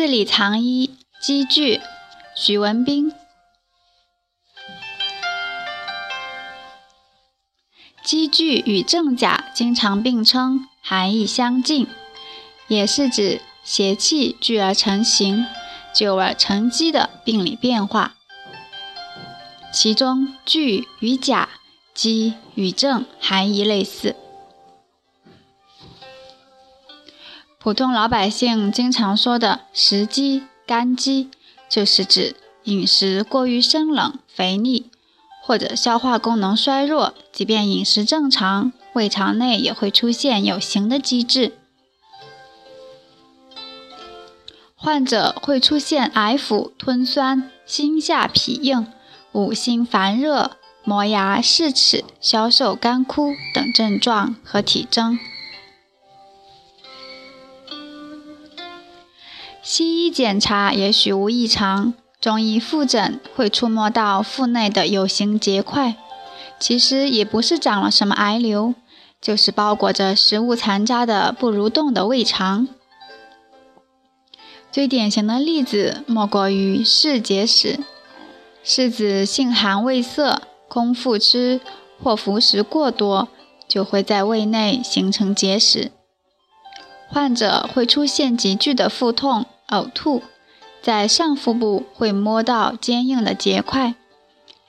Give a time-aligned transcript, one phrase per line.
[0.00, 1.78] 字里藏一，积聚。
[2.34, 3.12] 徐文斌。
[8.02, 11.86] 积聚与正假经常并称，含义相近，
[12.68, 15.44] 也是指邪气聚而成形、
[15.92, 18.14] 久而成积的病理变化。
[19.70, 21.50] 其中聚与假、
[21.92, 24.16] 积与正含义类似。
[27.62, 31.28] 普通老百姓经常说的食积、肝积，
[31.68, 34.90] 就是指饮食过于生冷、肥腻，
[35.42, 41.52] 或者消化功能衰弱，即便饮食正常，胃肠内也会出现有形的积滞。
[44.74, 48.86] 患者会出现癌腐、吞酸、心下痞硬、
[49.32, 50.52] 五心烦热、
[50.82, 55.18] 磨牙噬齿、消瘦干枯等症状和体征。
[59.62, 65.96] 西医检查也许无异常，中医复诊会触摸到腹内的有形结块，
[66.58, 68.74] 其实也不是长了什么癌瘤，
[69.20, 72.68] 就是包裹着食物残渣的不蠕动的胃肠。
[74.72, 77.80] 最典型的例子莫过于柿结石，
[78.64, 81.60] 是指性寒胃涩，空腹吃
[82.02, 83.28] 或服食过多，
[83.68, 85.92] 就会在胃内形成结石，
[87.12, 89.46] 患者会出现急剧的腹痛。
[89.68, 90.24] 呕吐，
[90.82, 93.94] 在上腹部会摸到坚硬的结块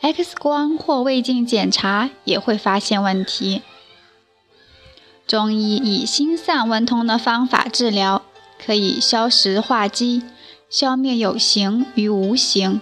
[0.00, 3.60] ，X 光或胃镜检查也会发现问题。
[5.26, 8.22] 中医以心散温通的方法治疗，
[8.64, 10.22] 可以消食化积，
[10.70, 12.80] 消灭有形与无形。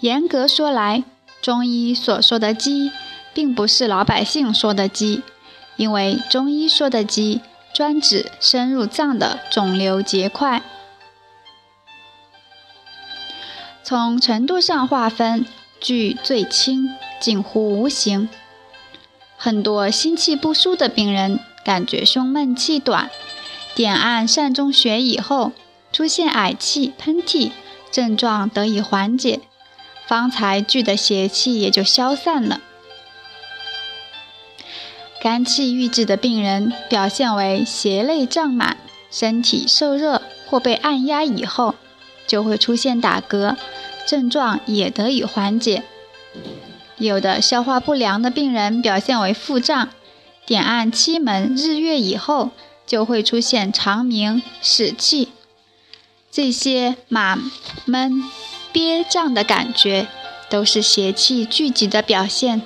[0.00, 1.04] 严格说来，
[1.40, 2.90] 中医所说的积，
[3.36, 5.22] 并不是老百姓说的积。
[5.76, 7.42] 因为中医说的积，
[7.74, 10.62] 专指深入脏的肿瘤结块。
[13.84, 15.44] 从程度上划分，
[15.78, 16.88] 聚最轻，
[17.20, 18.30] 近乎无形。
[19.36, 23.10] 很多心气不舒的病人，感觉胸闷气短，
[23.74, 25.52] 点按膻中穴以后，
[25.92, 27.50] 出现嗳气、喷嚏，
[27.92, 29.40] 症状得以缓解，
[30.06, 32.62] 方才聚的邪气也就消散了。
[35.26, 38.76] 肝气郁滞的病人表现为胁肋胀满、
[39.10, 41.74] 身体受热或被按压以后，
[42.28, 43.56] 就会出现打嗝，
[44.06, 45.82] 症状也得以缓解。
[46.98, 49.88] 有的消化不良的病人表现为腹胀，
[50.46, 52.50] 点按期门、日月以后，
[52.86, 55.30] 就会出现肠鸣、屎气。
[56.30, 57.50] 这些满、
[57.84, 58.22] 闷、
[58.70, 60.06] 憋胀的感觉，
[60.48, 62.62] 都是邪气聚集的表现，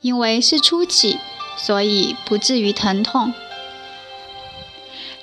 [0.00, 1.20] 因为是初起。
[1.56, 3.32] 所以不至于疼痛。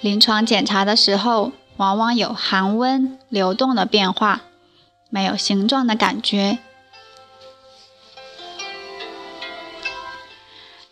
[0.01, 4.41] 临床检查的时候，往往有寒温流动的变化，
[5.09, 6.59] 没有形状的感觉。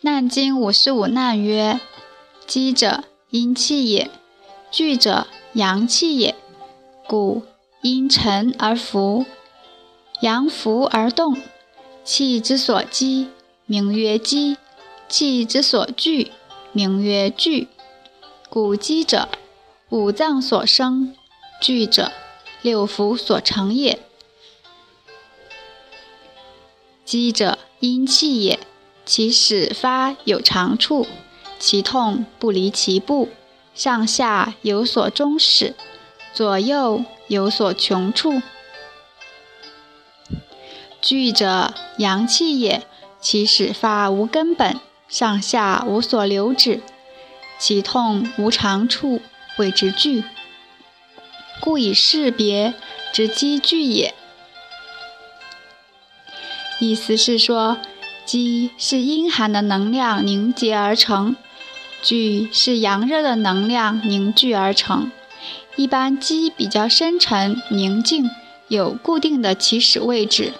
[0.00, 1.80] 难经》五十五难曰
[2.46, 4.08] ：“积者，阴气也；
[4.70, 6.34] 聚者，阳气也。
[7.06, 7.42] 故
[7.82, 9.24] 阴沉而浮，
[10.20, 11.36] 阳浮而动。
[12.04, 13.28] 气之所积，
[13.66, 14.58] 名曰积。”
[15.08, 16.32] 气之所聚，
[16.72, 17.68] 名曰聚。
[18.50, 19.28] 故积者，
[19.88, 21.14] 五脏所生；
[21.62, 22.12] 聚者，
[22.60, 23.98] 六腑所成也。
[27.06, 28.58] 积者，阴气也。
[29.06, 31.06] 其始发有长处，
[31.58, 33.30] 其痛不离其部，
[33.74, 35.74] 上下有所终始，
[36.34, 38.42] 左右有所穷处。
[41.00, 42.86] 聚者，阳气也。
[43.20, 44.78] 其始发无根本。
[45.08, 46.82] 上下无所留止，
[47.58, 49.22] 其痛无长处，
[49.56, 50.22] 谓之聚。
[51.60, 52.74] 故以士别
[53.12, 54.14] 之积聚也。
[56.78, 57.78] 意思是说，
[58.26, 61.34] 积是阴寒的能量凝结而成，
[62.02, 65.10] 聚是阳热的能量凝聚而成。
[65.76, 68.30] 一般积比较深沉宁静，
[68.68, 70.52] 有固定的起始位置，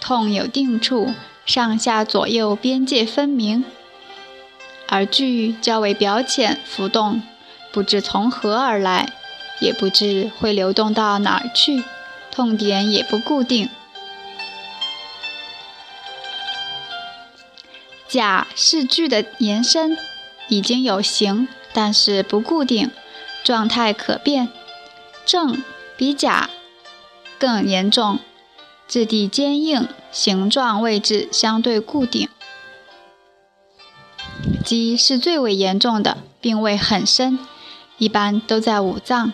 [0.00, 1.14] 痛有定处，
[1.46, 3.64] 上下左右边界分明。
[4.88, 7.22] 而聚较为表浅浮动，
[7.72, 9.12] 不知从何而来，
[9.60, 11.82] 也不知会流动到哪儿去，
[12.30, 13.68] 痛点也不固定。
[18.06, 19.98] 甲是聚的延伸，
[20.48, 22.90] 已经有形，但是不固定，
[23.42, 24.48] 状态可变。
[25.26, 25.64] 正
[25.96, 26.50] 比甲
[27.38, 28.20] 更严重，
[28.86, 32.28] 质地坚硬，形状位置相对固定。
[34.64, 37.38] 积是最为严重的，病位很深，
[37.98, 39.32] 一般都在五脏，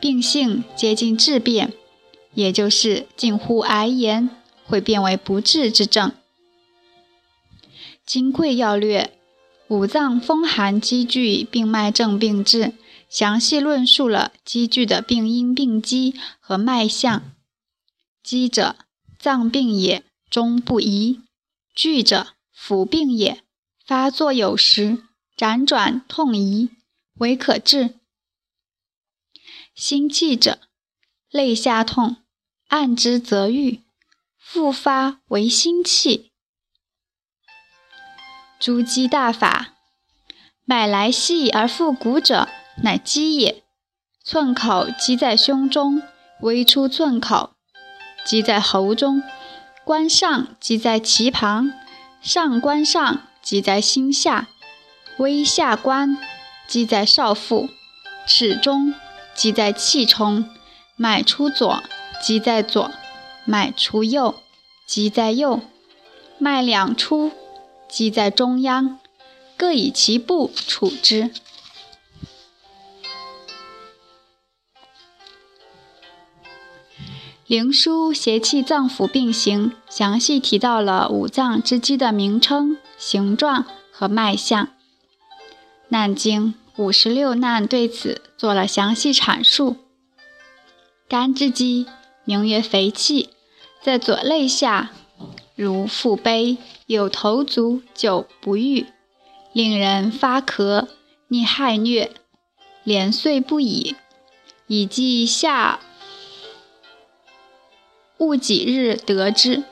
[0.00, 1.72] 病性接近质变，
[2.34, 4.30] 也就是近乎癌炎，
[4.64, 6.12] 会变为不治之症。
[8.06, 9.12] 金匮要略：
[9.68, 12.72] 五脏风寒积聚，病脉症病治，
[13.08, 17.22] 详细论述了积聚的病因、病机和脉象。
[18.22, 18.76] 积者，
[19.18, 21.20] 脏病也，终不宜；
[21.74, 23.42] 聚者，腑病也，
[23.90, 25.02] 发作有时，
[25.36, 26.70] 辗转痛疑，
[27.14, 27.98] 唯可治。
[29.74, 30.60] 心气者，
[31.28, 32.18] 肋下痛，
[32.68, 33.82] 按之则愈，
[34.38, 36.30] 复发为心气。
[38.60, 39.74] 诸肌大法，
[40.64, 42.48] 买来细而复鼓者，
[42.84, 43.64] 乃肌也。
[44.22, 46.00] 寸口积在胸中，
[46.42, 47.56] 微出寸口；
[48.24, 49.20] 积在喉中，
[49.84, 51.72] 关上积在脐旁，
[52.22, 54.48] 上关上即在心下，
[55.18, 56.16] 微下关
[56.66, 57.68] 积在少腹，
[58.26, 58.94] 尺中
[59.34, 60.48] 即在气冲，
[60.96, 61.82] 脉出左
[62.22, 62.90] 积在左，
[63.44, 64.34] 脉出右
[64.86, 65.60] 积在右，
[66.38, 67.32] 脉两出。
[67.92, 69.00] 积在中央，
[69.56, 71.24] 各以其部处之。
[77.48, 84.68] 《灵枢·邪气脏腑并行》详细提到了五脏之机的名称、形状和脉象。
[85.88, 89.78] 难经五十六难对此做了详细阐述。
[91.08, 91.86] 肝之机
[92.24, 93.30] 名曰肥气，
[93.82, 94.92] 在左肋下。
[95.56, 96.56] 如腹杯
[96.86, 98.86] 有头足久不愈，
[99.52, 100.88] 令人发咳，
[101.28, 102.12] 逆害虐，
[102.82, 103.94] 连岁不已，
[104.68, 105.80] 以记下
[108.16, 109.64] 戊几日得之。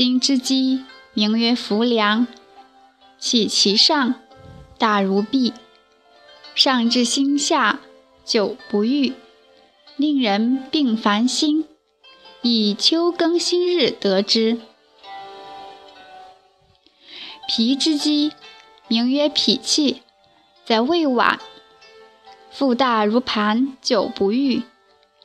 [0.00, 0.82] 心之机
[1.12, 2.26] 名曰浮梁，
[3.18, 4.14] 起其上，
[4.78, 5.52] 大如臂，
[6.54, 7.80] 上至心下，
[8.24, 9.12] 久不愈，
[9.98, 11.66] 令人病烦心。
[12.40, 14.58] 以秋更新日得之。
[17.46, 18.32] 脾之机，
[18.88, 20.00] 名曰脾气，
[20.64, 21.38] 在胃脘，
[22.50, 24.62] 腹大如盘，久不愈，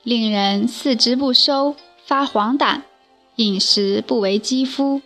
[0.03, 2.81] 令人四肢不收，发黄疸，
[3.35, 5.01] 饮食不为肌肤，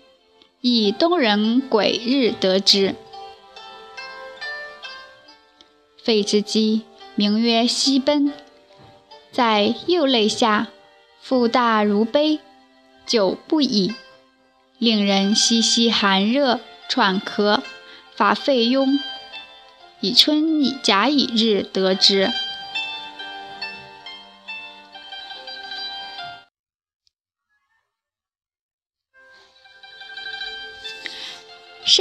[0.61, 2.95] 以冬人癸日得之。
[6.03, 6.83] 肺之机，
[7.15, 8.31] 名曰息奔，
[9.31, 10.67] 在右肋下。
[11.21, 12.39] 腹大如杯，
[13.05, 13.93] 久不已，
[14.77, 17.61] 令人息息寒热，喘咳，
[18.15, 18.99] 发肺痈。
[19.99, 22.31] 以春以甲乙日得之。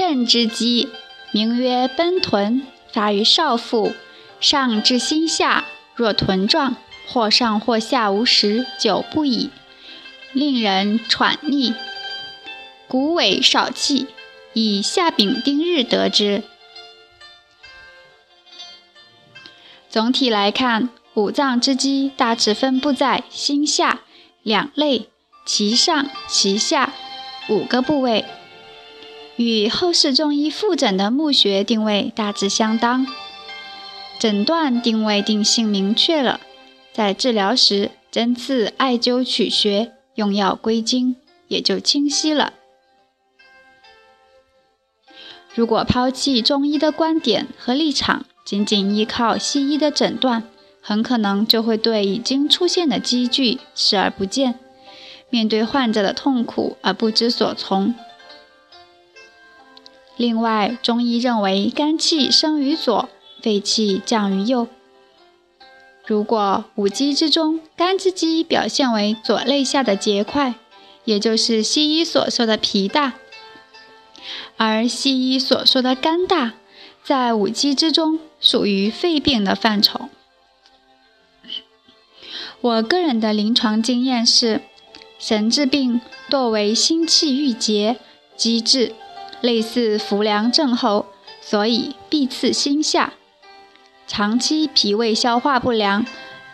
[0.01, 0.91] 肾之机，
[1.33, 2.63] 名曰奔豚，
[2.93, 3.93] 发于少腹，
[4.39, 5.65] 上至心下，
[5.97, 6.77] 若豚状。
[7.09, 9.51] 或上或下无时，久不已，
[10.33, 11.75] 令人喘逆，
[12.87, 14.07] 骨尾少气，
[14.53, 16.45] 以下丙丁日得之。
[19.89, 24.03] 总体来看，五脏之机大致分布在心下、
[24.43, 25.09] 两肋、
[25.45, 26.93] 脐上、脐下
[27.49, 28.25] 五个部位，
[29.39, 33.07] 与后世中医复诊的目穴定位大致相当，
[34.19, 36.41] 诊断定位定性明确了。
[36.93, 41.15] 在治疗时，针刺、艾灸、取穴、用药归经
[41.47, 42.53] 也就清晰了。
[45.55, 50.43] 如果抛弃中医的观点和立场，仅仅依靠西医的诊断，
[50.81, 54.59] 很可能就会对已经出现的积聚视而不见，
[55.31, 57.95] 面对患者的痛苦而不知所从。
[60.19, 63.09] 另外，中医认为肝气生于左，
[63.41, 64.67] 肺气降于右。
[66.05, 70.55] 如果五肌之中肝之肌表现为左肋下的结块，
[71.05, 73.13] 也就是西医所说的脾大，
[74.57, 76.55] 而西医所说的肝大，
[77.05, 80.09] 在五肌之中属于肺病的范畴。
[82.61, 84.63] 我个人的临床经验是，
[85.17, 87.99] 神志病多为心气郁结、
[88.37, 88.95] 积滞，
[89.41, 91.07] 类似浮梁症候，
[91.41, 93.13] 所以必刺心下。
[94.07, 96.07] 长期脾胃消化不良，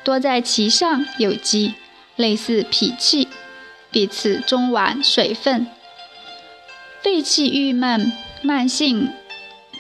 [0.03, 1.75] 多在其上有积，
[2.17, 3.29] 类似脾气，
[3.91, 5.67] 必刺中脘水分；
[7.01, 8.13] 肺气郁闷、
[8.43, 9.11] 慢性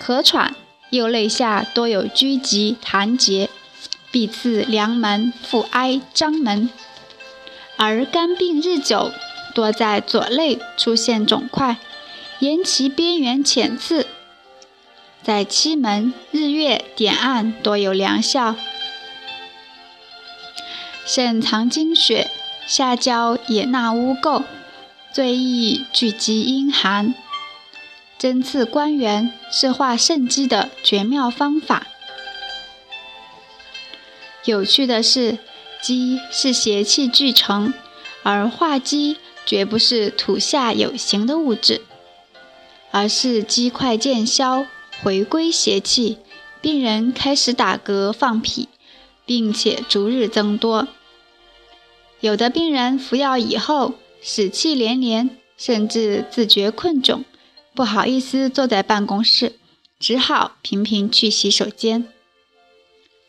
[0.00, 0.54] 咳喘，
[0.90, 3.50] 右肋下多有拘急痰结，
[4.12, 6.68] 必刺梁门、腹哀张门；
[7.76, 9.10] 而肝病日久，
[9.52, 11.78] 多在左肋出现肿块，
[12.44, 14.06] 沿其边缘浅刺。
[15.22, 18.54] 在七门、日月、点按多有良效。
[21.06, 22.30] 肾藏精血，
[22.66, 24.42] 下焦也纳污垢，
[25.10, 27.14] 最易聚集阴寒。
[28.18, 31.86] 针刺关元是化肾积的绝妙方法。
[34.44, 35.38] 有趣的是，
[35.80, 37.72] 积是邪气聚成，
[38.22, 41.80] 而化积绝不是土下有形的物质，
[42.94, 44.66] 而是积块见消，
[45.02, 46.18] 回归邪气，
[46.60, 48.68] 病人开始打嗝放屁。
[49.26, 50.86] 并且逐日增多，
[52.20, 57.24] 有的病人服药以后死气连连，甚至自觉困窘，
[57.74, 59.58] 不好意思坐在办公室，
[59.98, 62.06] 只好频频去洗手间。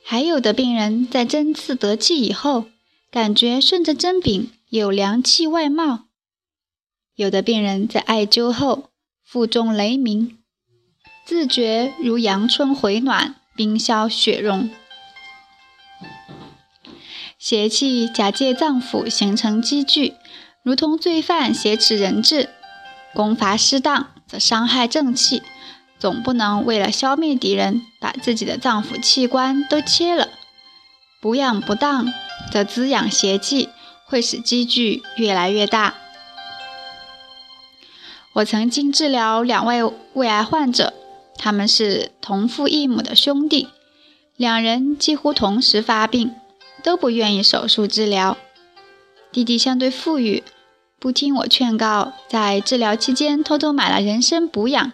[0.03, 2.65] 还有的病人在针刺得气以后，
[3.09, 6.07] 感觉顺着针柄有凉气外冒；
[7.15, 8.89] 有的病人在艾灸后
[9.25, 10.37] 腹中雷鸣，
[11.25, 14.69] 自觉如阳春回暖，冰消雪融。
[17.39, 20.13] 邪气假借脏腑形成积聚，
[20.61, 22.49] 如同罪犯挟持人质，
[23.15, 25.41] 攻伐失当则伤害正气。
[25.97, 30.29] 总不能为了消灭敌人，把自己的脏腑器官都切了。
[31.19, 32.13] 补养不当，
[32.51, 33.69] 则滋养邪气，
[34.05, 35.95] 会使积聚越来越大。
[38.35, 39.81] 我曾经治疗两位
[40.13, 40.93] 胃癌患者，
[41.37, 43.69] 他们是同父异母的兄弟，
[44.35, 46.33] 两人几乎同时发病。
[46.83, 48.37] 都不愿意手术治疗。
[49.31, 50.43] 弟弟相对富裕，
[50.99, 54.93] 不听我劝告，在治疗期间偷偷买了人参补养。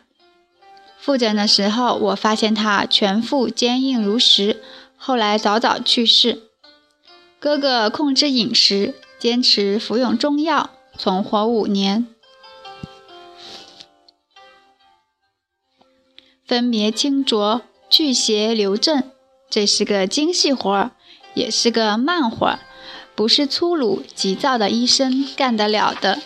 [0.98, 4.62] 复诊的时候，我发现他全腹坚硬如石，
[4.96, 6.44] 后来早早去世。
[7.42, 12.08] 哥哥控制饮食，坚持服用中药，存活五年。
[16.52, 19.04] 分别清浊，去邪留正，
[19.50, 20.92] 这是个精细活儿。
[21.34, 22.60] 也是个慢活儿，
[23.16, 26.20] 不是粗鲁急躁的医生干得了的。